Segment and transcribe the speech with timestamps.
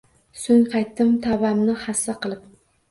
[0.43, 2.45] So‘ng qaytdim tavbamni hassa qilib